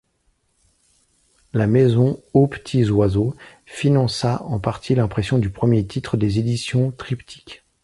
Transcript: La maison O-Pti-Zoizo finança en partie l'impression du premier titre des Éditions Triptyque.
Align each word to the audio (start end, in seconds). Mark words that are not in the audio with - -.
La 1.53 1.67
maison 1.67 2.23
O-Pti-Zoizo 2.33 3.35
finança 3.67 4.41
en 4.47 4.57
partie 4.59 4.95
l'impression 4.95 5.37
du 5.37 5.51
premier 5.51 5.85
titre 5.85 6.17
des 6.17 6.39
Éditions 6.39 6.89
Triptyque. 6.89 7.63